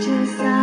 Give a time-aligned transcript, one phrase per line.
[0.00, 0.55] just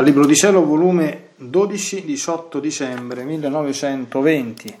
[0.00, 4.78] Dal Libro di Cielo, volume 12, 18 dicembre 1920.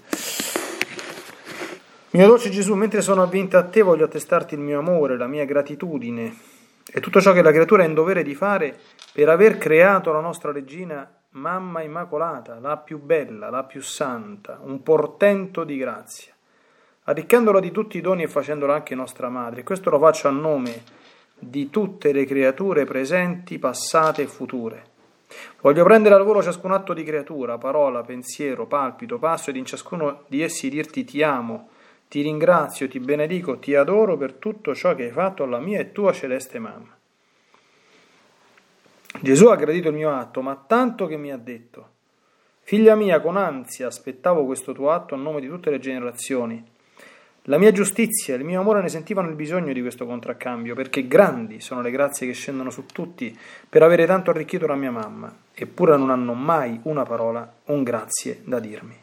[2.12, 5.44] Mio dolce Gesù, mentre sono avvinta a te voglio attestarti il mio amore, la mia
[5.44, 6.34] gratitudine
[6.90, 8.74] e tutto ciò che la creatura è in dovere di fare
[9.12, 14.82] per aver creato la nostra regina Mamma Immacolata, la più bella, la più santa, un
[14.82, 16.32] portento di grazia,
[17.04, 19.64] arricchendola di tutti i doni e facendola anche nostra madre.
[19.64, 20.82] Questo lo faccio a nome
[21.38, 24.89] di tutte le creature presenti, passate e future
[25.60, 30.24] Voglio prendere al volo ciascun atto di creatura, parola, pensiero, palpito, passo ed in ciascuno
[30.26, 31.68] di essi dirti ti amo,
[32.08, 35.92] ti ringrazio, ti benedico, ti adoro per tutto ciò che hai fatto alla mia e
[35.92, 36.96] tua celeste mamma.
[39.20, 41.88] Gesù ha gradito il mio atto, ma tanto che mi ha detto,
[42.62, 46.69] figlia mia, con ansia aspettavo questo tuo atto a nome di tutte le generazioni.
[47.50, 51.08] La mia giustizia e il mio amore ne sentivano il bisogno di questo contraccambio, perché
[51.08, 53.36] grandi sono le grazie che scendono su tutti
[53.68, 58.42] per avere tanto arricchito la mia mamma, eppure non hanno mai una parola, un grazie
[58.44, 58.96] da dirmi.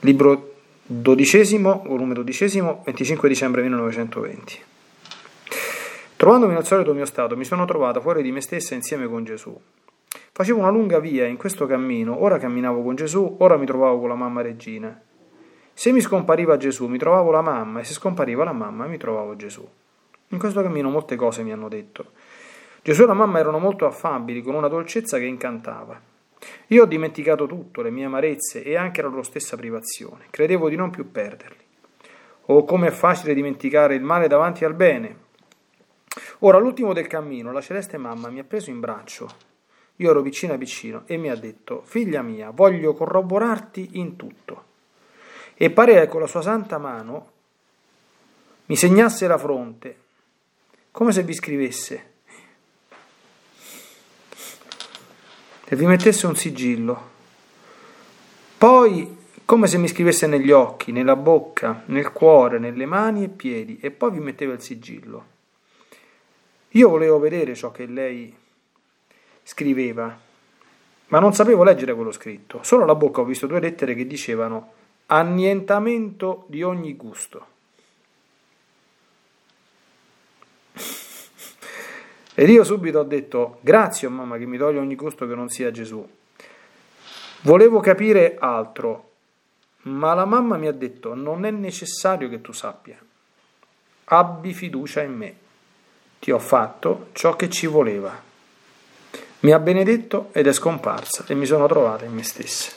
[0.00, 4.62] Libro dodicesimo, volume dodicesimo, 25 dicembre 1920.
[6.14, 9.58] Trovandomi nel solito mio stato, mi sono trovata fuori di me stessa insieme con Gesù.
[10.32, 14.08] Facevo una lunga via in questo cammino, ora camminavo con Gesù, ora mi trovavo con
[14.08, 15.00] la mamma regina.
[15.72, 19.36] Se mi scompariva Gesù, mi trovavo la mamma, e se scompariva la mamma, mi trovavo
[19.36, 19.68] Gesù.
[20.28, 22.12] In questo cammino molte cose mi hanno detto.
[22.82, 26.00] Gesù e la mamma erano molto affabili, con una dolcezza che incantava.
[26.68, 30.26] Io ho dimenticato tutto, le mie amarezze e anche la loro stessa privazione.
[30.30, 31.66] Credevo di non più perderli.
[32.46, 35.26] Oh, come è facile dimenticare il male davanti al bene,
[36.40, 39.28] Ora, all'ultimo del cammino, la celeste mamma mi ha preso in braccio.
[40.00, 44.64] Io ero vicino vicino e mi ha detto: Figlia mia, voglio corroborarti in tutto.
[45.54, 47.32] E parea con la sua santa mano
[48.66, 49.96] mi segnasse la fronte,
[50.90, 52.12] come se vi scrivesse
[55.64, 57.16] e vi mettesse un sigillo.
[58.56, 63.78] Poi, come se mi scrivesse negli occhi, nella bocca, nel cuore, nelle mani e piedi,
[63.80, 65.26] e poi vi metteva il sigillo.
[66.70, 68.34] Io volevo vedere ciò che lei
[69.48, 70.14] scriveva,
[71.06, 72.62] ma non sapevo leggere quello scritto.
[72.62, 74.72] Solo alla bocca ho visto due lettere che dicevano
[75.06, 77.46] annientamento di ogni gusto.
[82.34, 85.48] Ed io subito ho detto grazie oh mamma che mi toglie ogni gusto che non
[85.48, 86.06] sia Gesù.
[87.40, 89.12] Volevo capire altro,
[89.84, 92.98] ma la mamma mi ha detto non è necessario che tu sappia.
[94.04, 95.36] Abbi fiducia in me
[96.18, 98.27] ti ho fatto ciò che ci voleva.
[99.40, 102.72] Mi ha benedetto ed è scomparsa e mi sono trovata in me stessa.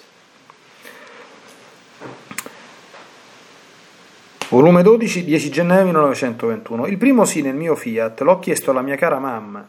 [4.49, 6.85] Volume 12, 10 gennaio 1921.
[6.85, 9.67] Il primo sì nel mio fiat l'ho chiesto alla mia cara mamma.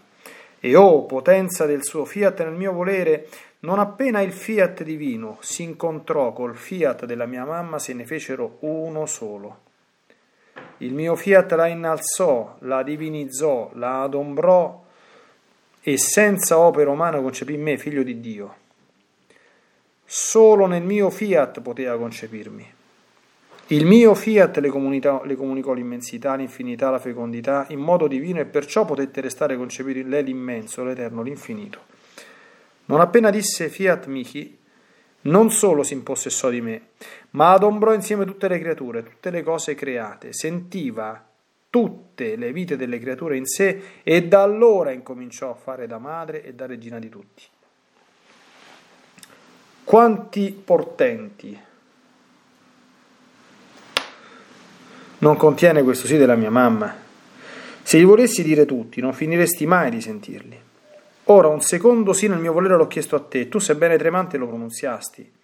[0.60, 3.28] E oh, potenza del suo fiat nel mio volere,
[3.60, 8.56] non appena il fiat divino si incontrò col fiat della mia mamma, se ne fecero
[8.60, 9.58] uno solo.
[10.78, 14.81] Il mio fiat la innalzò, la divinizzò, la adombrò
[15.82, 18.54] e senza opera umana concepì me, figlio di Dio.
[20.04, 22.74] Solo nel mio fiat poteva concepirmi.
[23.68, 24.70] Il mio fiat le,
[25.24, 30.08] le comunicò l'immensità, l'infinità, la fecondità in modo divino e perciò potette restare concepito in
[30.08, 31.80] lei l'immenso, l'eterno, l'infinito.
[32.86, 34.58] Non appena disse fiat mihi,
[35.22, 36.82] non solo si impossessò di me,
[37.30, 41.31] ma adombrò insieme tutte le creature, tutte le cose create, sentiva
[41.72, 46.44] tutte le vite delle creature in sé e da allora incominciò a fare da madre
[46.44, 47.44] e da regina di tutti.
[49.82, 51.58] Quanti portenti
[55.16, 56.94] non contiene questo sì della mia mamma?
[57.82, 60.60] Se li volessi dire tutti, non finiresti mai di sentirli.
[61.24, 64.46] Ora un secondo sì nel mio volere l'ho chiesto a te, tu sebbene tremante lo
[64.46, 65.40] pronunziasti.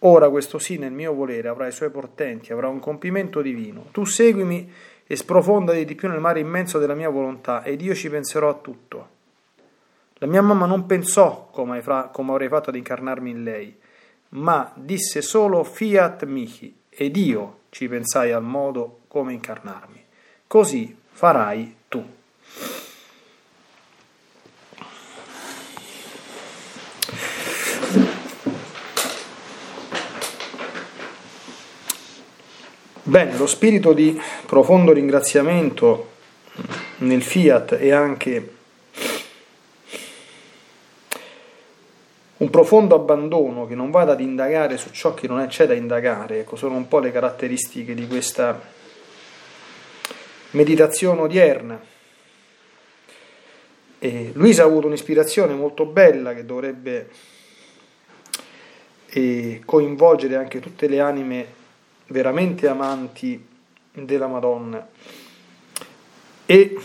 [0.00, 3.86] Ora questo sì nel mio volere avrà i suoi portenti, avrà un compimento divino.
[3.92, 4.70] Tu seguimi
[5.06, 8.54] e sprofondati di più nel mare immenso della mia volontà, ed io ci penserò a
[8.54, 9.08] tutto.
[10.18, 13.76] La mia mamma non pensò come, come avrei fatto ad incarnarmi in lei,
[14.30, 20.02] ma disse solo fiat mihi, ed io ci pensai al modo come incarnarmi.
[20.46, 22.04] Così farai tu.
[33.06, 36.12] Bene, lo spirito di profondo ringraziamento
[36.98, 38.54] nel fiat è anche
[42.38, 46.40] un profondo abbandono che non vada ad indagare su ciò che non c'è da indagare,
[46.40, 48.58] ecco, sono un po' le caratteristiche di questa
[50.52, 51.78] meditazione odierna.
[53.98, 57.10] E Luisa ha avuto un'ispirazione molto bella che dovrebbe
[59.08, 61.62] eh, coinvolgere anche tutte le anime
[62.06, 63.46] veramente amanti
[63.92, 64.86] della Madonna.
[66.46, 66.76] E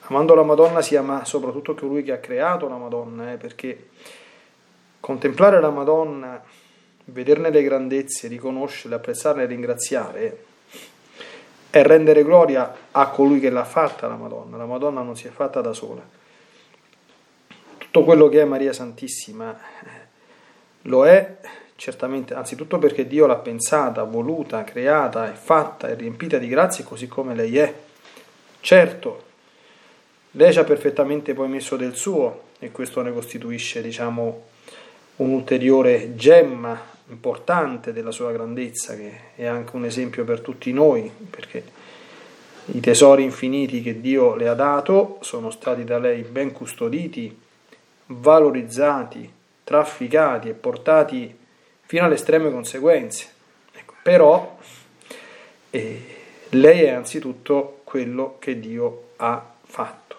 [0.00, 3.88] amando la Madonna si ama soprattutto colui che ha creato la Madonna, eh, perché
[5.00, 6.42] contemplare la Madonna,
[7.06, 10.46] vederne le grandezze, riconoscerle, apprezzarle e ringraziare
[11.70, 14.56] è rendere gloria a colui che l'ha fatta la Madonna.
[14.56, 16.02] La Madonna non si è fatta da sola.
[17.76, 20.06] Tutto quello che è Maria Santissima eh,
[20.82, 21.36] lo è
[21.78, 27.06] certamente, anzitutto perché Dio l'ha pensata, voluta, creata e fatta e riempita di grazie così
[27.06, 27.72] come lei è.
[28.58, 29.22] Certo,
[30.32, 34.46] lei ci ha perfettamente poi messo del suo e questo ne costituisce, diciamo,
[35.16, 41.62] un'ulteriore gemma importante della sua grandezza, che è anche un esempio per tutti noi, perché
[42.72, 47.40] i tesori infiniti che Dio le ha dato sono stati da lei ben custoditi,
[48.06, 49.32] valorizzati,
[49.62, 51.46] trafficati e portati
[51.88, 53.28] fino alle estreme conseguenze.
[53.72, 54.58] Ecco, però
[55.70, 56.04] eh,
[56.50, 60.16] lei è anzitutto quello che Dio ha fatto.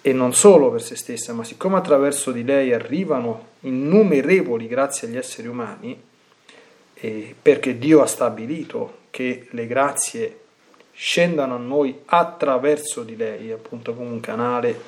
[0.00, 5.18] E non solo per se stessa, ma siccome attraverso di lei arrivano innumerevoli grazie agli
[5.18, 6.02] esseri umani,
[6.94, 10.38] eh, perché Dio ha stabilito che le grazie
[10.92, 14.80] scendano a noi attraverso di lei, appunto come un canale,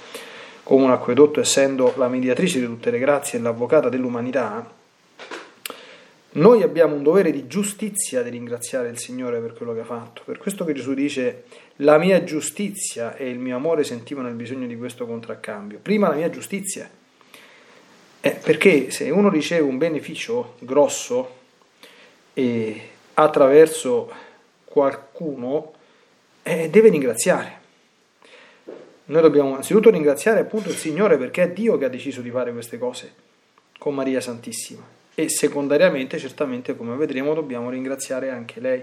[0.63, 4.81] come un acquedotto, essendo la mediatrice di tutte le grazie e l'avvocata dell'umanità,
[6.35, 10.23] noi abbiamo un dovere di giustizia di ringraziare il Signore per quello che ha fatto.
[10.25, 11.45] Per questo che Gesù dice
[11.77, 15.79] la mia giustizia e il mio amore sentivano il bisogno di questo contraccambio.
[15.83, 16.89] Prima la mia giustizia.
[18.21, 21.41] Eh, perché se uno riceve un beneficio grosso
[22.33, 24.11] e attraverso
[24.65, 25.75] qualcuno,
[26.45, 27.61] eh, deve ringraziare.
[29.05, 32.53] Noi dobbiamo anzitutto ringraziare appunto il Signore perché è Dio che ha deciso di fare
[32.53, 33.13] queste cose
[33.77, 38.83] con Maria Santissima e secondariamente certamente come vedremo dobbiamo ringraziare anche lei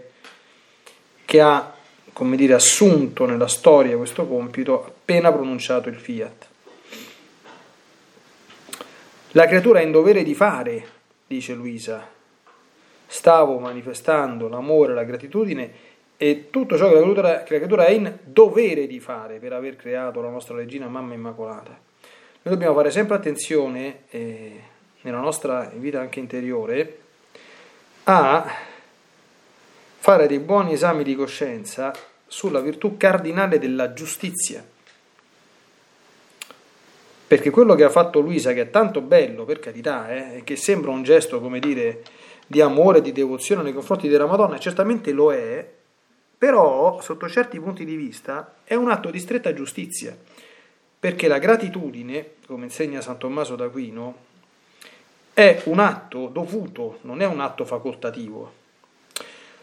[1.26, 1.74] che ha
[2.14, 6.48] come dire assunto nella storia questo compito appena pronunciato il fiat.
[9.34, 10.98] La creatura è in dovere di fare
[11.30, 12.08] dice Luisa.
[13.06, 17.92] Stavo manifestando l'amore la gratitudine e tutto ciò che la, creatura, che la creatura è
[17.92, 21.70] in dovere di fare per aver creato la nostra regina mamma immacolata.
[22.42, 24.62] Noi dobbiamo fare sempre attenzione eh,
[25.02, 27.00] nella nostra vita anche interiore,
[28.04, 28.46] a
[29.98, 31.94] fare dei buoni esami di coscienza
[32.26, 34.66] sulla virtù cardinale della giustizia.
[37.28, 40.90] Perché quello che ha fatto Luisa, che è tanto bello, per carità, eh, che sembra
[40.90, 42.02] un gesto, come dire,
[42.48, 45.68] di amore, di devozione nei confronti della Madonna, certamente lo è,
[46.36, 50.18] però sotto certi punti di vista è un atto di stretta giustizia,
[51.00, 54.28] perché la gratitudine, come insegna San Tommaso d'Aquino,
[55.40, 58.52] è un atto dovuto, non è un atto facoltativo.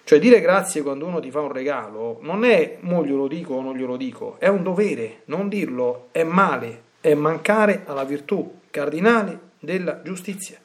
[0.04, 3.60] Cioè dire grazie quando uno ti fa un regalo non è mo glielo dico o
[3.60, 9.38] non glielo dico, è un dovere, non dirlo è male, è mancare alla virtù cardinale
[9.58, 10.56] della giustizia.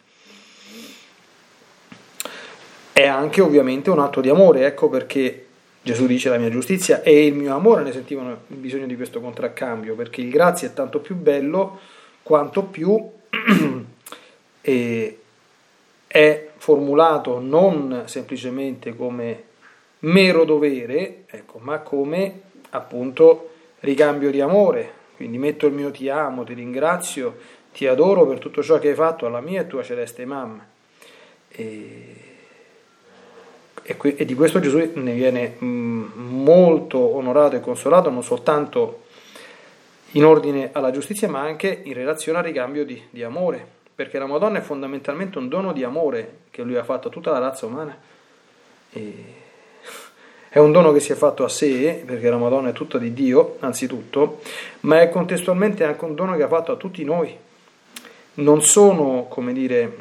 [2.94, 5.48] È anche ovviamente un atto di amore, ecco perché
[5.82, 9.20] Gesù dice la mia giustizia e il mio amore ne sentivano il bisogno di questo
[9.20, 11.80] contraccambio, perché il grazie è tanto più bello
[12.24, 13.12] quanto più
[14.62, 19.44] è formulato non semplicemente come
[20.00, 23.50] mero dovere, ecco, ma come appunto
[23.80, 25.00] ricambio di amore.
[25.16, 27.38] Quindi metto il mio ti amo, ti ringrazio,
[27.74, 30.66] ti adoro per tutto ciò che hai fatto alla mia e tua celeste mamma.
[31.48, 32.16] E,
[33.84, 39.04] e, e di questo Gesù ne viene mm, molto onorato e consolato, non soltanto
[40.12, 44.26] in ordine alla giustizia, ma anche in relazione al ricambio di, di amore perché la
[44.26, 47.68] Madonna è fondamentalmente un dono di amore che lui ha fatto a tutta la razza
[47.68, 47.96] umana.
[48.92, 49.14] E
[50.50, 53.14] è un dono che si è fatto a sé, perché la Madonna è tutta di
[53.14, 54.42] Dio, anzitutto,
[54.82, 57.38] ma è contestualmente anche un dono che ha fatto a tutti noi.
[58.34, 59.98] Non sono, come dire,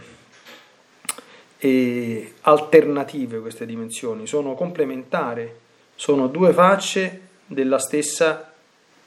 [1.58, 5.52] eh, alternative queste dimensioni, sono complementari,
[5.94, 8.50] sono due facce della stessa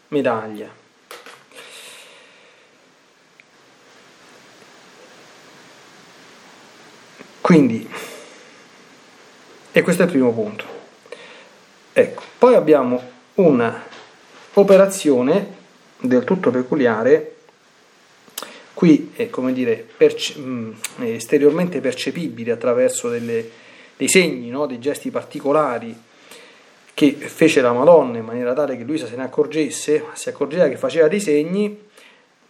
[0.09, 0.81] medaglia.
[7.53, 7.87] Quindi,
[9.71, 10.65] e questo è il primo punto.
[11.93, 12.99] Ecco, poi abbiamo
[13.35, 13.85] una
[14.53, 15.53] operazione
[15.99, 17.35] del tutto peculiare,
[18.73, 23.47] qui è come dire perce- mm, esteriormente percepibile attraverso delle,
[23.97, 24.65] dei segni, no?
[24.65, 25.95] dei gesti particolari
[26.95, 30.77] che fece la Madonna in maniera tale che Luisa se ne accorgesse, si accorgeva che
[30.77, 31.91] faceva dei segni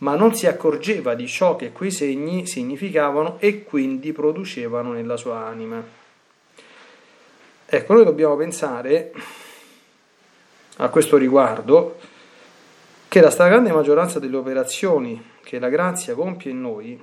[0.04, 5.46] ma non si accorgeva di ciò che quei segni significavano e quindi producevano nella sua
[5.46, 5.82] anima.
[7.66, 9.14] Ecco, noi dobbiamo pensare
[10.78, 12.00] a questo riguardo
[13.08, 17.02] che la stragrande maggioranza delle operazioni che la grazia compie in noi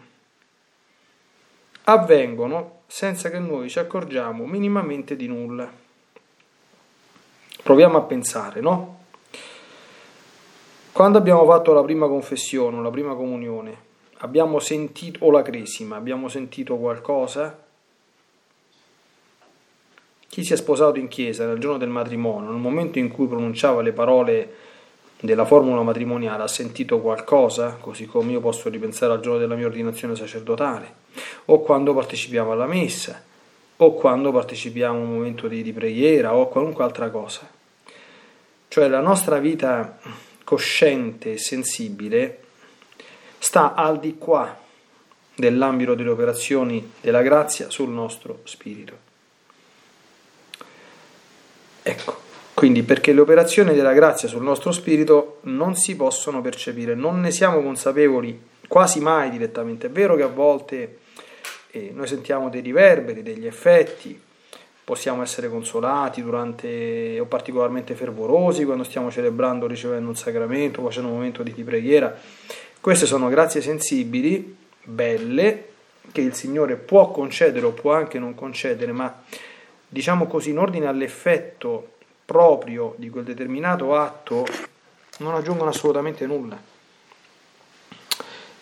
[1.85, 5.73] avvengono senza che noi ci accorgiamo minimamente di nulla.
[7.63, 9.00] Proviamo a pensare, no?
[11.01, 13.75] Quando abbiamo fatto la prima confessione, la prima comunione,
[14.19, 17.59] abbiamo sentito, o la cresima, abbiamo sentito qualcosa?
[20.29, 23.81] Chi si è sposato in chiesa nel giorno del matrimonio, nel momento in cui pronunciava
[23.81, 24.55] le parole
[25.21, 29.69] della formula matrimoniale, ha sentito qualcosa, così come io posso ripensare al giorno della mia
[29.69, 30.97] ordinazione sacerdotale,
[31.47, 33.23] o quando partecipiamo alla messa,
[33.75, 37.49] o quando partecipiamo a un momento di, di preghiera o qualunque altra cosa.
[38.69, 39.99] Cioè la nostra vita
[40.51, 42.41] cosciente e sensibile
[43.39, 44.59] sta al di qua
[45.33, 48.97] dell'ambito delle operazioni della grazia sul nostro spirito.
[51.85, 52.21] Ecco,
[52.53, 57.31] quindi perché le operazioni della grazia sul nostro spirito non si possono percepire, non ne
[57.31, 59.87] siamo consapevoli quasi mai direttamente.
[59.87, 60.99] È vero che a volte
[61.71, 64.21] eh, noi sentiamo dei riverberi, degli effetti,
[64.91, 71.15] possiamo essere consolati durante o particolarmente fervorosi quando stiamo celebrando, ricevendo un sacramento, facendo un
[71.15, 72.13] momento di preghiera.
[72.81, 75.69] Queste sono grazie sensibili, belle,
[76.11, 79.23] che il Signore può concedere o può anche non concedere, ma
[79.87, 81.91] diciamo così, in ordine all'effetto
[82.25, 84.45] proprio di quel determinato atto,
[85.19, 86.61] non aggiungono assolutamente nulla.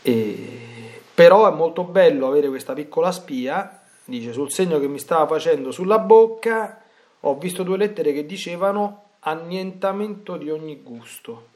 [0.02, 5.26] E, però è molto bello avere questa piccola spia, dice sul segno che mi stava
[5.26, 6.82] facendo sulla bocca,
[7.20, 11.46] ho visto due lettere che dicevano annientamento di ogni gusto.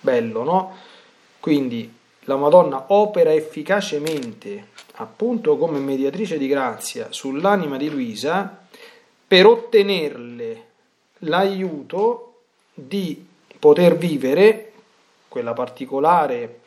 [0.00, 0.76] Bello, no?
[1.40, 1.90] Quindi
[2.24, 8.66] la Madonna opera efficacemente, appunto come mediatrice di grazia, sull'anima di Luisa
[9.26, 10.66] per ottenerle
[11.20, 12.40] l'aiuto
[12.74, 13.26] di
[13.58, 14.72] poter vivere
[15.28, 16.60] quella particolare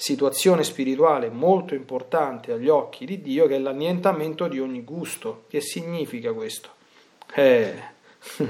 [0.00, 5.42] situazione spirituale molto importante agli occhi di Dio che è l'annientamento di ogni gusto.
[5.48, 6.68] Che significa questo?
[7.34, 7.74] Eh,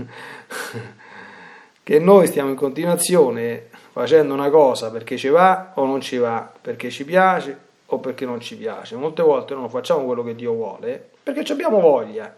[1.83, 6.53] che noi stiamo in continuazione facendo una cosa perché ci va o non ci va,
[6.61, 8.97] perché ci piace o perché non ci piace.
[8.97, 12.37] Molte volte non facciamo quello che Dio vuole perché abbiamo voglia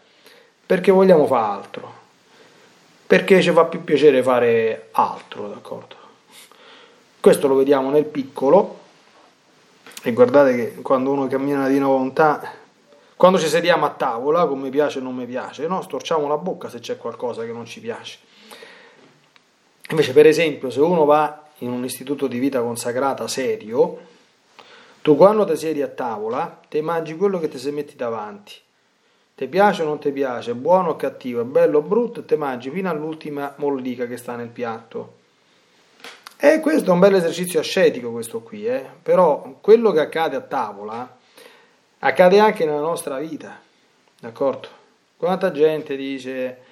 [0.64, 1.92] perché vogliamo fare altro,
[3.04, 5.96] perché ci fa più piacere fare altro, d'accordo?
[7.18, 8.79] Questo lo vediamo nel piccolo
[10.02, 12.52] e guardate che quando uno cammina di volontà,
[13.16, 15.82] quando ci sediamo a tavola, come piace o non mi piace, no?
[15.82, 18.18] storciamo la bocca se c'è qualcosa che non ci piace.
[19.90, 23.98] Invece, per esempio, se uno va in un istituto di vita consacrata serio,
[25.02, 28.54] tu quando ti siedi a tavola, ti mangi quello che ti si metti davanti
[29.40, 32.90] ti piace o non ti piace, buono o cattivo, bello o brutto, te mangi fino
[32.90, 35.19] all'ultima mollica che sta nel piatto.
[36.42, 38.82] E questo è un bel esercizio ascetico questo qui, eh?
[39.02, 41.18] però quello che accade a tavola
[41.98, 43.60] accade anche nella nostra vita,
[44.18, 44.68] d'accordo?
[45.18, 46.62] Quanta gente dice,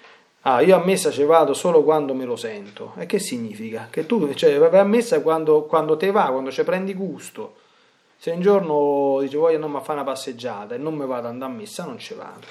[0.40, 3.88] ah io a messa ci vado solo quando me lo sento, e che significa?
[3.90, 7.56] Che tu cioè, vai a messa quando, quando te va, quando ci prendi gusto,
[8.16, 11.34] se un giorno dice voglio andare a fare una passeggiata e non mi vado ad
[11.34, 12.46] andare a messa, non ci vado.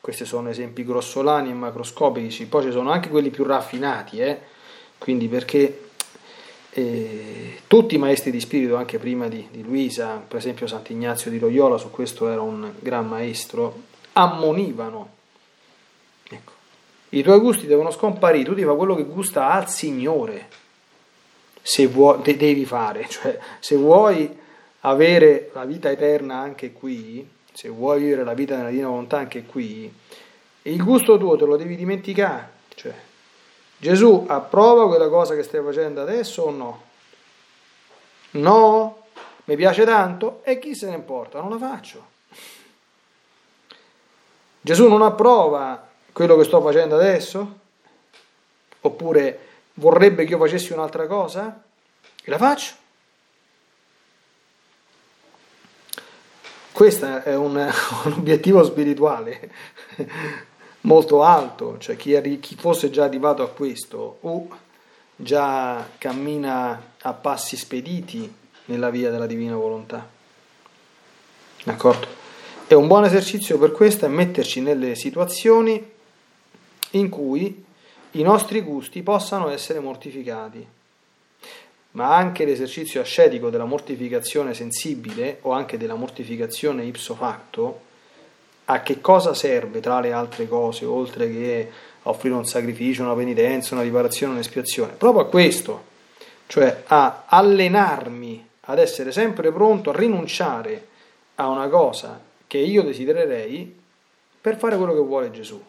[0.00, 4.56] Questi sono esempi grossolani e macroscopici, poi ci sono anche quelli più raffinati, eh?
[4.98, 5.88] Quindi perché
[6.70, 11.38] eh, tutti i maestri di spirito, anche prima di, di Luisa, per esempio Sant'Ignazio di
[11.38, 13.82] Loyola, su questo era un gran maestro,
[14.12, 15.16] ammonivano.
[16.28, 16.52] Ecco.
[17.10, 20.48] I tuoi gusti devono scomparire, tu devi fare quello che gusta al Signore
[21.68, 24.36] se vuoi, de- devi fare, cioè se vuoi
[24.80, 29.44] avere la vita eterna anche qui, se vuoi vivere la vita nella divina volontà anche
[29.44, 29.92] qui,
[30.62, 32.94] il gusto tuo te lo devi dimenticare, cioè
[33.80, 36.82] Gesù approva quella cosa che stai facendo adesso o no?
[38.32, 39.06] No?
[39.44, 40.40] Mi piace tanto?
[40.42, 41.40] E chi se ne importa?
[41.40, 42.06] Non la faccio.
[44.60, 47.58] Gesù non approva quello che sto facendo adesso?
[48.80, 51.62] Oppure vorrebbe che io facessi un'altra cosa?
[52.24, 52.74] E la faccio.
[56.72, 57.54] Questo è un,
[58.04, 59.50] un obiettivo spirituale
[60.88, 64.48] molto alto, cioè chi, chi, fosse già arrivato a questo o
[65.14, 70.08] già cammina a passi spediti nella via della divina volontà.
[71.62, 72.06] D'accordo?
[72.66, 75.90] E un buon esercizio per questo è metterci nelle situazioni
[76.92, 77.64] in cui
[78.12, 80.66] i nostri gusti possano essere mortificati.
[81.92, 87.86] Ma anche l'esercizio ascetico della mortificazione sensibile o anche della mortificazione ipso facto,
[88.70, 91.70] a che cosa serve tra le altre cose, oltre che
[92.02, 94.92] offrire un sacrificio, una penitenza, una riparazione, un'espiazione?
[94.92, 95.84] Proprio a questo,
[96.46, 100.86] cioè a allenarmi ad essere sempre pronto a rinunciare
[101.36, 103.74] a una cosa che io desidererei
[104.40, 105.62] per fare quello che vuole Gesù.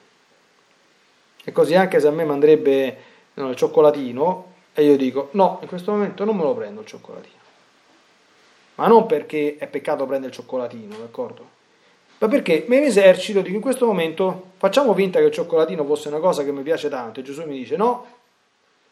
[1.41, 2.97] E così anche se a me mandrebbe
[3.35, 6.85] no, il cioccolatino e io dico no, in questo momento non me lo prendo il
[6.85, 7.37] cioccolatino.
[8.75, 11.58] Ma non perché è peccato prendere il cioccolatino, d'accordo?
[12.19, 16.19] Ma perché mi esercito, dico in questo momento facciamo finta che il cioccolatino fosse una
[16.19, 18.05] cosa che mi piace tanto e Gesù mi dice no,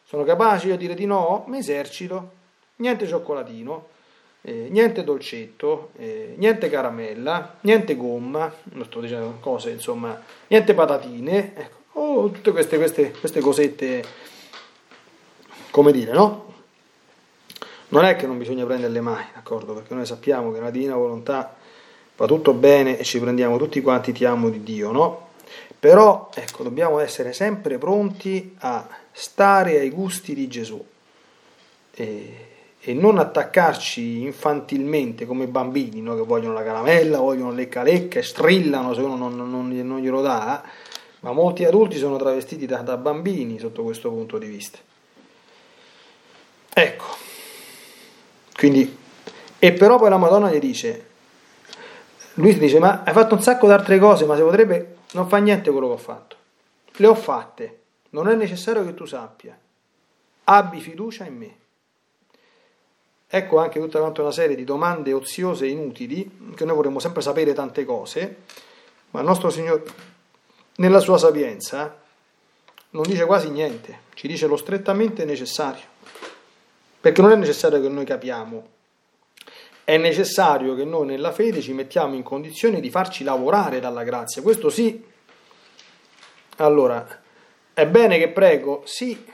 [0.04, 2.30] sono capace io a dire di no, mi esercito,
[2.76, 3.96] niente cioccolatino.
[4.42, 11.54] eh, niente dolcetto, eh, niente caramella, niente gomma, non sto dicendo cose, insomma, niente patatine,
[11.54, 14.04] ecco, oh, tutte queste, queste, queste cosette,
[15.70, 16.46] come dire, no?
[17.88, 19.74] Non è che non bisogna prenderle mai, d'accordo?
[19.74, 21.56] Perché noi sappiamo che nella divina volontà
[22.18, 25.26] va tutto bene e ci prendiamo tutti quanti ti amo di Dio, no?
[25.78, 30.84] Però, ecco, dobbiamo essere sempre pronti a stare ai gusti di Gesù
[31.94, 32.46] e,
[32.80, 36.16] e non attaccarci infantilmente come bambini, no?
[36.16, 40.20] che vogliono la caramella, vogliono lecca lecca e strillano se uno non, non, non glielo
[40.20, 40.64] dà,
[41.20, 44.78] ma molti adulti sono travestiti da, da bambini sotto questo punto di vista.
[46.74, 47.06] Ecco.
[48.56, 48.96] Quindi,
[49.60, 51.07] e però poi la Madonna gli dice,
[52.38, 55.38] lui dice, ma hai fatto un sacco di altre cose, ma se potrebbe, non fa
[55.38, 56.36] niente quello che ho fatto.
[56.92, 59.58] Le ho fatte, non è necessario che tu sappia.
[60.44, 61.56] Abbi fiducia in me.
[63.26, 67.52] Ecco anche tutta una serie di domande oziose e inutili, che noi vorremmo sempre sapere
[67.54, 68.36] tante cose,
[69.10, 69.82] ma il nostro Signore,
[70.76, 72.00] nella sua sapienza,
[72.90, 75.84] non dice quasi niente, ci dice lo strettamente necessario.
[77.00, 78.68] Perché non è necessario che noi capiamo,
[79.88, 84.42] è necessario che noi nella fede ci mettiamo in condizione di farci lavorare dalla grazia.
[84.42, 85.02] Questo sì.
[86.56, 87.22] Allora,
[87.72, 88.82] è bene che prego?
[88.84, 89.24] Sì.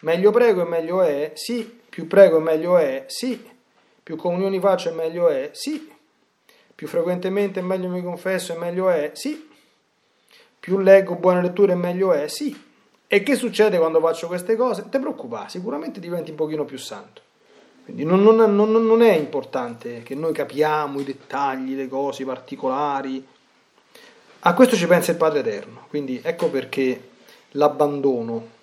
[0.00, 1.30] Meglio prego e meglio è?
[1.34, 1.82] Sì.
[1.88, 3.04] Più prego e meglio è?
[3.06, 3.48] Sì.
[4.02, 5.50] Più comunioni faccio e meglio è?
[5.52, 5.88] Sì.
[6.74, 9.12] Più frequentemente e meglio mi confesso e meglio è?
[9.14, 9.48] Sì.
[10.58, 12.26] Più leggo buone letture e meglio è?
[12.26, 12.60] Sì.
[13.06, 14.88] E che succede quando faccio queste cose?
[14.88, 17.28] Ti preoccupare, sicuramente diventi un pochino più santo.
[17.92, 22.24] Quindi non, non, non, non, è importante che noi capiamo i dettagli, le cose, i
[22.24, 23.26] particolari.
[24.40, 25.86] A questo ci pensa il Padre Eterno.
[25.88, 27.08] Quindi ecco perché
[27.52, 28.58] l'abbandono.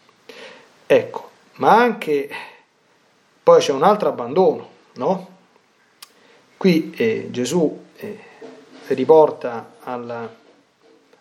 [0.86, 2.30] Ecco, ma anche
[3.44, 5.36] poi c'è un altro abbandono, no?
[6.56, 8.20] Qui eh, Gesù eh,
[8.88, 10.34] riporta alla,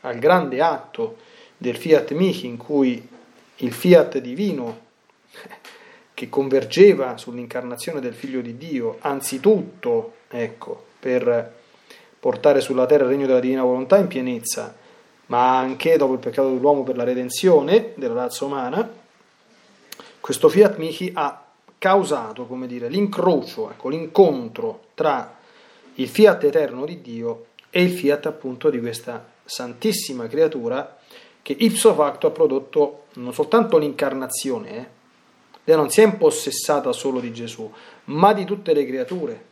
[0.03, 1.16] al grande atto
[1.57, 3.09] del Fiat Michi in cui
[3.57, 4.85] il fiat divino
[6.16, 11.55] che convergeva sull'incarnazione del Figlio di Dio, anzitutto, ecco, per
[12.18, 14.74] portare sulla terra il regno della divina volontà in pienezza,
[15.26, 18.90] ma anche dopo il peccato dell'uomo per la redenzione della razza umana,
[20.18, 21.44] questo fiat mihi ha
[21.76, 25.37] causato, come dire, l'incrocio, ecco, l'incontro tra
[25.96, 30.96] il fiat eterno di Dio e il fiat appunto di questa santissima creatura
[31.42, 34.96] che ipso facto ha prodotto non soltanto l'incarnazione, eh?
[35.66, 37.68] Lei non si è impossessata solo di Gesù,
[38.05, 39.44] ma di tutte le creature.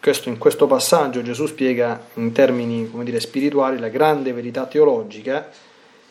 [0.00, 5.50] Questo, in questo passaggio Gesù spiega in termini dire, spirituali la grande verità teologica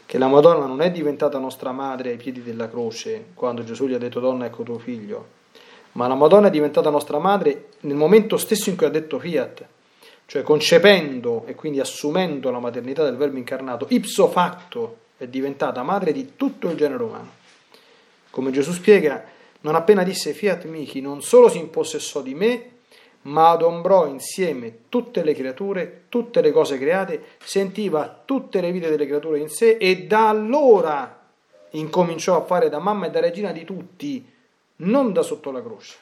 [0.06, 3.96] che la Madonna non è diventata nostra madre ai piedi della croce quando Gesù gli
[3.96, 5.28] ha detto donna ecco tuo figlio,
[5.94, 9.66] ma la Madonna è diventata nostra madre nel momento stesso in cui ha detto fiat,
[10.28, 16.12] cioè concependo e quindi assumendo la maternità del Verbo incarnato, ipso facto è diventata madre
[16.12, 17.44] di tutto il genere umano.
[18.36, 19.24] Come Gesù spiega,
[19.62, 22.72] non appena disse fiat mihi, non solo si impossessò di me,
[23.22, 29.06] ma adombrò insieme tutte le creature, tutte le cose create, sentiva tutte le vite delle
[29.06, 31.18] creature in sé e da allora
[31.70, 34.30] incominciò a fare da mamma e da regina di tutti,
[34.78, 35.96] non da sotto la croce.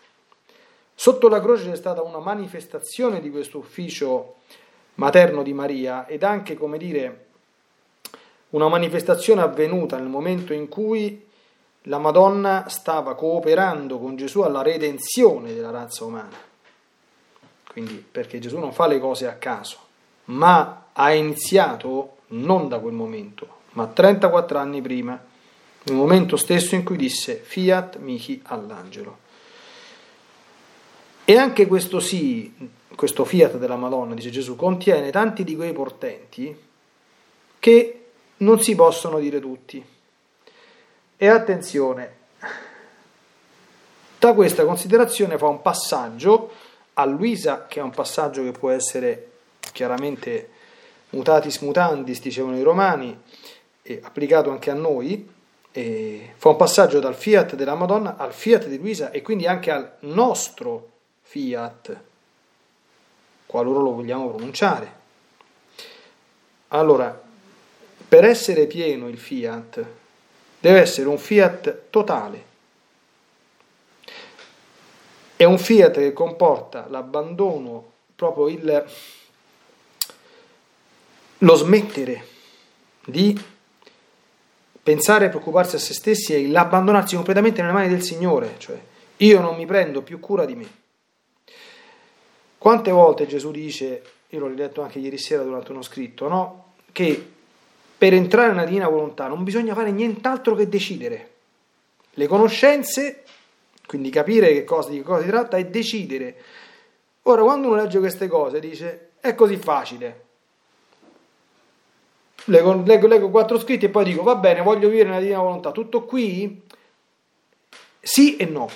[0.95, 4.37] Sotto la croce c'è stata una manifestazione di questo ufficio
[4.95, 7.25] materno di Maria ed anche, come dire,
[8.49, 11.29] una manifestazione avvenuta nel momento in cui
[11.83, 16.37] la Madonna stava cooperando con Gesù alla redenzione della razza umana.
[17.69, 19.77] Quindi perché Gesù non fa le cose a caso,
[20.25, 25.21] ma ha iniziato non da quel momento, ma 34 anni prima,
[25.85, 29.17] nel momento stesso in cui disse fiat mihi all'angelo.
[31.25, 32.53] E anche questo sì,
[32.95, 36.55] questo fiat della Madonna, dice Gesù, contiene tanti di quei portenti
[37.59, 38.05] che
[38.37, 39.83] non si possono dire tutti.
[41.17, 42.15] E attenzione,
[44.19, 46.52] da questa considerazione fa un passaggio
[46.93, 49.32] a Luisa, che è un passaggio che può essere
[49.71, 50.49] chiaramente
[51.10, 53.21] mutatis mutandis, dicevano i romani,
[53.82, 55.30] e applicato anche a noi,
[55.71, 59.95] fa un passaggio dal fiat della Madonna al fiat di Luisa e quindi anche al
[60.02, 60.89] nostro
[61.21, 62.02] fiat,
[63.45, 65.02] qualora lo vogliamo pronunciare.
[66.69, 67.21] Allora,
[68.08, 69.86] per essere pieno il fiat,
[70.63, 72.45] deve essere un fiat totale.
[75.36, 78.86] È un fiat che comporta l'abbandono, proprio il,
[81.39, 82.26] lo smettere
[83.04, 83.38] di
[84.82, 88.80] pensare e preoccuparsi a se stessi e l'abbandonarsi completamente nelle mani del Signore, cioè
[89.17, 90.71] io non mi prendo più cura di me.
[92.58, 96.76] Quante volte Gesù dice, io l'ho letto anche ieri sera durante uno scritto, no?
[96.93, 97.32] che
[98.03, 101.29] per entrare nella divina volontà non bisogna fare nient'altro che decidere.
[102.15, 103.23] Le conoscenze,
[103.85, 106.35] quindi capire che cosa, di che cosa si tratta, e decidere.
[107.21, 110.25] Ora, quando uno legge queste cose, dice, è così facile.
[112.43, 115.71] Leggo, leggo, leggo quattro scritti e poi dico, va bene, voglio vivere nella divina volontà.
[115.71, 116.61] Tutto qui?
[118.01, 118.69] Sì e no.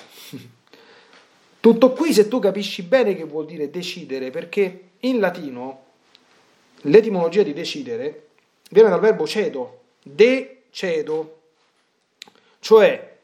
[1.60, 5.84] Tutto qui se tu capisci bene che vuol dire decidere, perché in latino
[6.84, 8.27] l'etimologia di decidere
[8.70, 11.42] viene dal verbo cedo, de-cedo,
[12.60, 13.18] cioè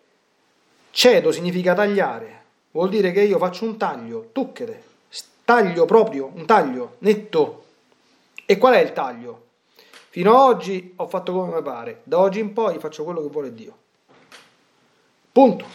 [0.91, 4.83] cedo significa tagliare, vuol dire che io faccio un taglio, tucchere,
[5.43, 7.61] taglio proprio, un taglio netto.
[8.45, 9.41] E qual è il taglio?
[10.09, 13.29] Fino ad oggi ho fatto come mi pare, da oggi in poi faccio quello che
[13.29, 13.77] vuole Dio.
[15.31, 15.65] Punto.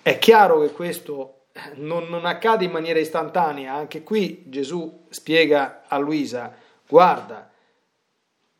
[0.00, 1.42] È chiaro che questo
[1.74, 6.54] non, non, accade in maniera istantanea, anche qui Gesù spiega a Luisa,
[6.88, 7.51] guarda,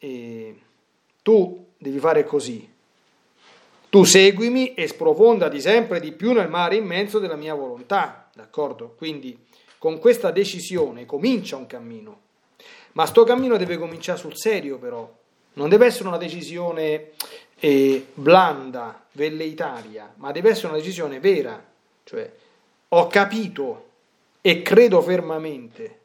[0.04, 0.54] eh,
[1.22, 2.68] tu devi fare così,
[3.88, 8.94] tu seguimi e sprofondati sempre di più nel mare immenso della mia volontà, d'accordo?
[8.96, 9.38] Quindi
[9.78, 12.20] con questa decisione comincia un cammino,
[12.92, 15.08] ma sto cammino deve cominciare sul serio però,
[15.54, 17.10] non deve essere una decisione
[17.60, 21.64] eh, blanda, velleitaria, ma deve essere una decisione vera,
[22.02, 22.28] cioè
[22.88, 23.90] ho capito
[24.40, 26.00] e credo fermamente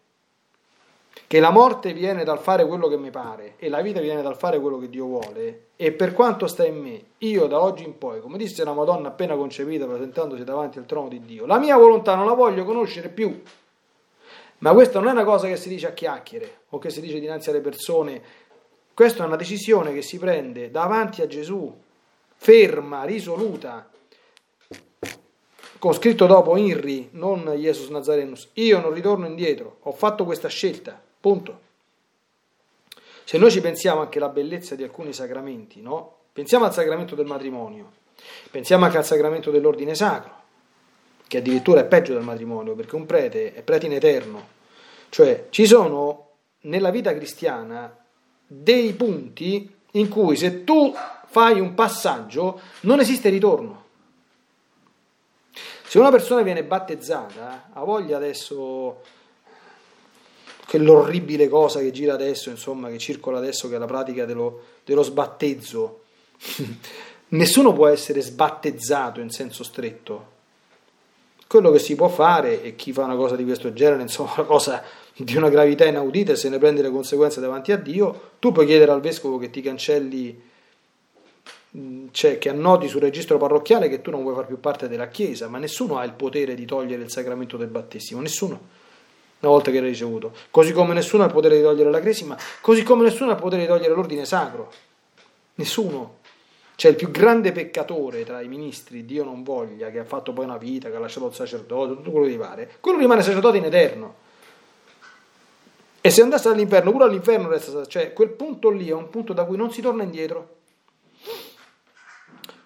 [1.26, 4.38] che la morte viene dal fare quello che mi pare e la vita viene dal
[4.38, 5.70] fare quello che Dio vuole.
[5.76, 9.08] E per quanto sta in me, io da oggi in poi, come disse la Madonna
[9.08, 13.10] appena concepita presentandosi davanti al trono di Dio, la mia volontà non la voglio conoscere
[13.10, 13.42] più.
[14.60, 17.20] Ma questa non è una cosa che si dice a chiacchiere o che si dice
[17.20, 18.22] dinanzi alle persone,
[18.94, 21.72] questa è una decisione che si prende davanti a Gesù,
[22.36, 23.88] ferma, risoluta,
[25.78, 31.00] con scritto dopo Inri, non Jesus Nazarenus, io non ritorno indietro, ho fatto questa scelta,
[31.28, 31.60] punto.
[33.26, 36.16] Se noi ci pensiamo anche alla bellezza di alcuni sacramenti, no?
[36.32, 37.92] Pensiamo al sacramento del matrimonio,
[38.50, 40.34] pensiamo anche al sacramento dell'ordine sacro,
[41.28, 44.56] che addirittura è peggio del matrimonio, perché un prete è prete in eterno.
[45.10, 46.30] Cioè, ci sono
[46.62, 47.94] nella vita cristiana
[48.46, 50.94] dei punti in cui se tu
[51.26, 53.86] fai un passaggio non esiste ritorno.
[55.84, 59.02] Se una persona viene battezzata, ha voglia adesso
[60.68, 65.04] quell'orribile cosa che gira adesso, insomma, che circola adesso, che è la pratica dello, dello
[65.04, 66.02] sbattezzo.
[67.30, 70.36] Nessuno può essere sbattezzato in senso stretto.
[71.48, 74.46] Quello che si può fare, e chi fa una cosa di questo genere, insomma, una
[74.46, 74.84] cosa
[75.16, 78.66] di una gravità inaudita e se ne prende le conseguenze davanti a Dio, tu puoi
[78.66, 80.46] chiedere al vescovo che ti cancelli
[82.12, 85.48] cioè che annoti sul registro parrocchiale che tu non vuoi far più parte della Chiesa,
[85.48, 88.60] ma nessuno ha il potere di togliere il sacramento del battesimo, nessuno,
[89.40, 90.34] una volta che l'hai ricevuto.
[90.50, 93.40] Così come nessuno ha il potere di togliere la cresima, così come nessuno ha il
[93.40, 94.72] potere di togliere l'ordine sacro.
[95.56, 96.20] Nessuno.
[96.76, 100.46] C'è il più grande peccatore tra i ministri, Dio non voglia, che ha fatto poi
[100.46, 102.78] una vita, che ha lasciato il sacerdote, tutto quello gli pare.
[102.80, 104.16] Quello rimane sacerdote in eterno.
[106.02, 109.44] E se andasse all'inferno, pure all'inferno resta, cioè quel punto lì è un punto da
[109.46, 110.56] cui non si torna indietro.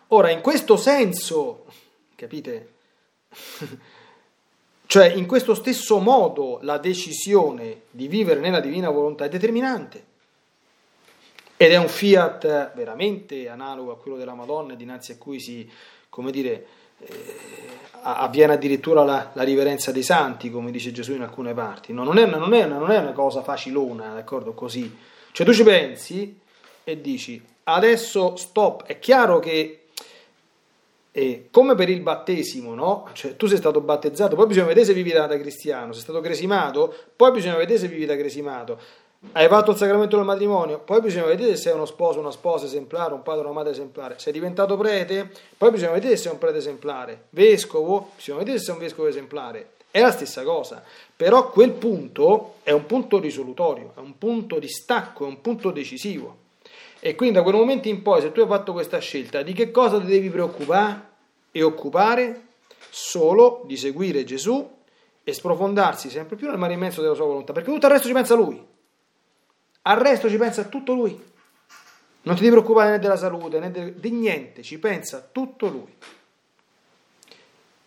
[0.08, 1.66] Ora, in questo senso,
[2.16, 2.74] capite?
[4.91, 10.04] Cioè, in questo stesso modo la decisione di vivere nella divina volontà è determinante.
[11.56, 15.65] Ed è un fiat veramente analogo a quello della Madonna, dinanzi a cui si,
[16.10, 16.65] come dire,
[16.97, 17.13] eh,
[18.01, 21.93] avviene addirittura la, la, riverenza dei santi, come dice Gesù in alcune parti.
[21.93, 24.54] No, non, è una, non, è una, non è una cosa facilona, d'accordo?
[24.54, 24.93] Così.
[25.32, 26.38] Cioè tu ci pensi
[26.84, 29.81] e dici, adesso stop, è chiaro che
[31.12, 33.08] e come per il battesimo, no?
[33.12, 36.93] Cioè, tu sei stato battezzato, poi bisogna vedere se vivi da cristiano, sei stato cresimato,
[37.15, 38.80] poi bisogna vedere se vivi da cresimato.
[39.34, 42.65] Hai fatto il sacramento del matrimonio, poi bisogna vedere se sei uno sposo, una sposa
[42.65, 44.15] esemplare, un padre una madre esemplare.
[44.17, 47.26] Sei diventato prete, poi bisogna vedere se sei un prete esemplare.
[47.30, 49.74] Vescovo, bisogna vedere se sei un vescovo esemplare.
[49.91, 50.82] È la stessa cosa,
[51.15, 55.69] però quel punto è un punto risolutorio, è un punto di stacco, è un punto
[55.69, 56.38] decisivo.
[57.04, 59.72] E quindi da quel momento in poi, se tu hai fatto questa scelta, di che
[59.72, 61.10] cosa ti devi preoccupare
[61.52, 62.50] e occupare?
[62.92, 64.78] Solo di seguire Gesù
[65.24, 68.14] e sprofondarsi sempre più nel mare immenso della sua volontà, perché tutto il resto ci
[68.14, 68.64] pensa Lui.
[69.82, 71.30] Al resto ci pensa tutto Lui.
[72.22, 75.96] Non ti devi preoccupare né della salute né di niente, ci pensa tutto Lui.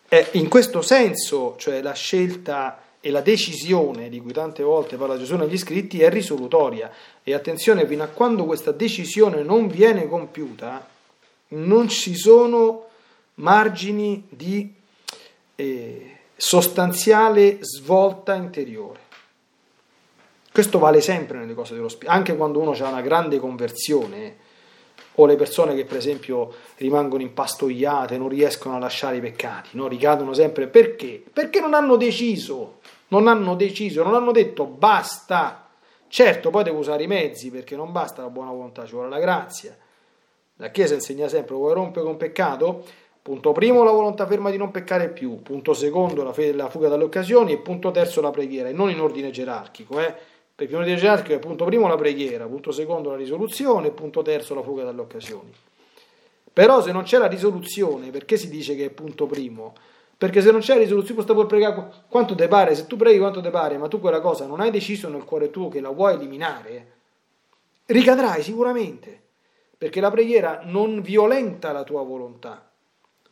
[0.09, 5.19] E in questo senso, cioè la scelta e la decisione di cui tante volte parla
[5.19, 6.91] Gesù negli scritti è risolutoria
[7.23, 10.89] e attenzione fino a quando questa decisione non viene compiuta
[11.49, 12.87] non ci sono
[13.35, 14.73] margini di,
[15.55, 19.01] eh, sostanziale svolta interiore.
[20.51, 24.37] Questo vale sempre nelle cose dello Spirito, anche quando uno ha una grande conversione,
[25.17, 29.87] o le persone che per esempio rimangono impastoiate, non riescono a lasciare i peccati, no?
[29.89, 31.23] ricadono sempre perché?
[31.33, 35.69] Perché non hanno deciso, non hanno deciso, non hanno detto basta.
[36.09, 39.19] Certo, poi devo usare i mezzi perché non basta la buona volontà, ci vuole la
[39.19, 39.77] grazia.
[40.57, 42.85] La Chiesa insegna sempre: vuoi rompere con peccato?
[43.21, 45.43] Punto primo, la volontà ferma di non peccare più.
[45.43, 47.53] Punto secondo, la, fede, la fuga dalle occasioni.
[47.53, 48.69] E punto terzo, la preghiera.
[48.69, 50.15] E non in ordine gerarchico, eh?
[50.55, 54.55] perché in ordine gerarchico è punto primo la preghiera, punto secondo la risoluzione punto terzo
[54.55, 55.53] la fuga dalle occasioni.
[56.53, 59.75] Però se non c'è la risoluzione, perché si dice che è punto primo?
[60.17, 63.41] Perché se non c'è risoluzione, posso puoi pregare quanto ti pare, se tu preghi quanto
[63.41, 66.15] ti pare, ma tu quella cosa non hai deciso nel cuore tuo che la vuoi
[66.15, 66.93] eliminare,
[67.87, 69.21] ricadrai sicuramente,
[69.77, 72.71] perché la preghiera non violenta la tua volontà.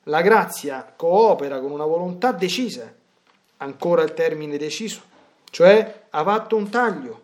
[0.06, 2.92] La grazia coopera con una volontà decisa,
[3.58, 5.00] ancora il termine deciso,
[5.50, 7.20] cioè ha fatto un taglio.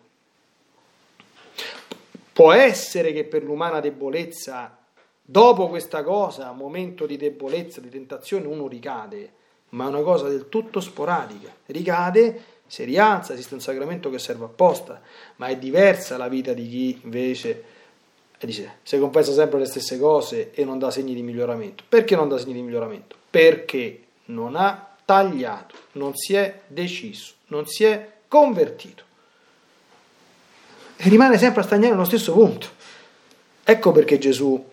[2.31, 4.77] Può essere che per l'umana debolezza,
[5.21, 9.33] dopo questa cosa, momento di debolezza, di tentazione, uno ricade,
[9.69, 11.53] ma è una cosa del tutto sporadica.
[11.67, 15.01] Ricade, si rialza, esiste un sacramento che serve apposta,
[15.37, 17.63] ma è diversa la vita di chi invece
[18.45, 21.83] dice, se compensa sempre le stesse cose e non dà segni di miglioramento.
[21.87, 23.15] Perché non dà segni di miglioramento?
[23.29, 29.03] Perché non ha tagliato, non si è deciso, non si è convertito.
[30.95, 32.67] E rimane sempre a stagnare allo stesso punto.
[33.63, 34.67] Ecco perché Gesù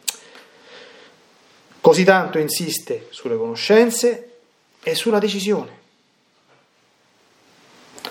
[1.80, 4.36] così tanto insiste sulle conoscenze
[4.87, 5.81] è sulla decisione.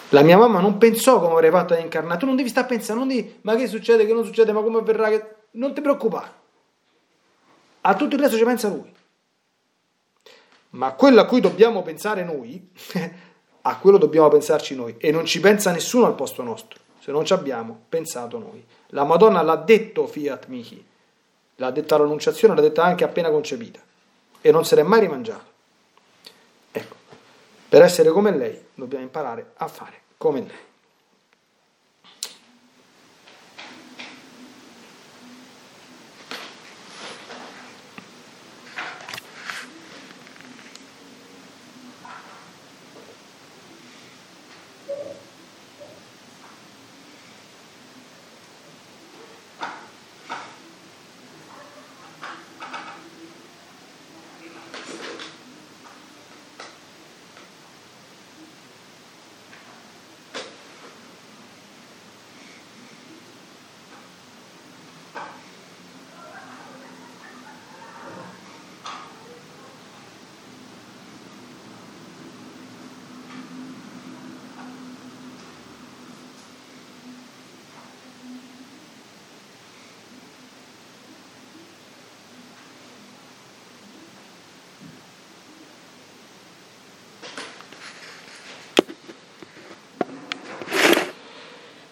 [0.10, 2.20] La mia mamma non pensò come avrei fatto ad incarnare.
[2.20, 4.62] Tu non devi stare a pensare, non devi, ma che succede, che non succede, ma
[4.62, 5.08] come verrà.
[5.08, 5.36] Che...
[5.52, 6.32] Non ti preoccupare.
[7.80, 8.94] A tutto il resto ci pensa lui.
[10.72, 12.70] Ma quello a cui dobbiamo pensare noi,
[13.62, 14.96] a quello dobbiamo pensarci noi.
[14.98, 18.66] E non ci pensa nessuno al posto nostro, se non ci abbiamo pensato noi.
[18.88, 20.86] La Madonna l'ha detto Fiat Michi,
[21.56, 23.80] l'ha detta all'annunciazione, l'ha detta anche appena concepita.
[24.42, 25.54] E non se l'è mai rimangiato.
[27.76, 30.75] Per essere come lei dobbiamo imparare a fare come lei.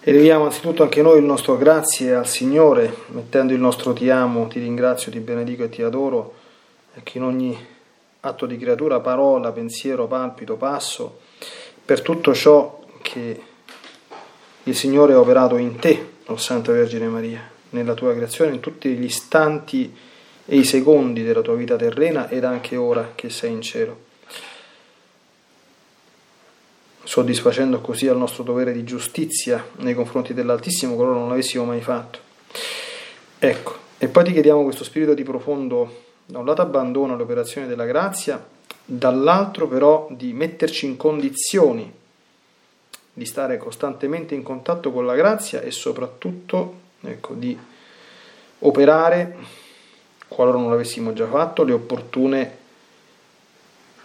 [0.06, 4.60] Eleviamo anzitutto anche noi il nostro grazie al Signore, mettendo il nostro ti amo, ti
[4.60, 6.34] ringrazio, ti benedico e ti adoro,
[7.04, 7.58] che in ogni
[8.20, 11.20] atto di creatura, parola, pensiero, palpito, passo,
[11.86, 13.42] per tutto ciò che
[14.64, 18.90] il Signore ha operato in te, o Santa Vergine Maria, nella tua creazione, in tutti
[18.90, 19.96] gli istanti
[20.46, 24.12] e i secondi della tua vita terrena ed anche ora che sei in cielo
[27.04, 32.20] soddisfacendo così al nostro dovere di giustizia nei confronti dell'Altissimo, qualora non l'avessimo mai fatto.
[33.40, 37.68] Ecco, e poi ti chiediamo questo spirito di profondo, da un lato abbandono alle operazioni
[37.68, 38.44] della grazia,
[38.86, 41.92] dall'altro però di metterci in condizioni
[43.16, 47.58] di stare costantemente in contatto con la grazia e soprattutto ecco, di
[48.60, 49.36] operare,
[50.28, 52.58] qualora non l'avessimo già fatto, le opportune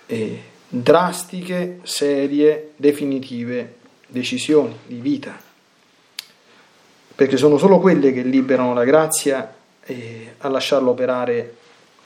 [0.06, 3.76] e drastiche, serie, definitive
[4.06, 5.36] decisioni di vita,
[7.14, 9.54] perché sono solo quelle che liberano la grazia
[10.38, 11.56] a lasciarlo operare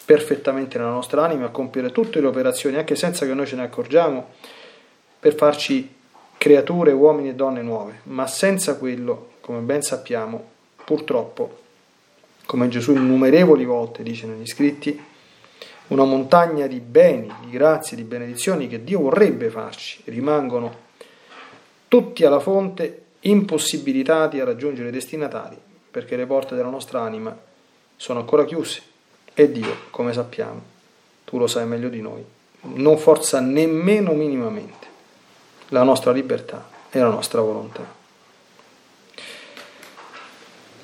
[0.04, 3.62] perfettamente nella nostra anima, a compiere tutte le operazioni, anche senza che noi ce ne
[3.62, 4.28] accorgiamo,
[5.18, 5.92] per farci
[6.38, 10.50] creature, uomini e donne nuove, ma senza quello, come ben sappiamo,
[10.84, 11.58] purtroppo,
[12.46, 15.00] come Gesù innumerevoli volte dice negli scritti,
[15.92, 20.90] una montagna di beni, di grazie, di benedizioni che Dio vorrebbe farci, rimangono
[21.86, 25.56] tutti alla fonte impossibilitati a raggiungere i destinatari
[25.90, 27.36] perché le porte della nostra anima
[27.96, 28.82] sono ancora chiuse
[29.34, 30.60] e Dio, come sappiamo,
[31.24, 32.24] tu lo sai meglio di noi,
[32.62, 34.86] non forza nemmeno minimamente
[35.68, 38.00] la nostra libertà e la nostra volontà.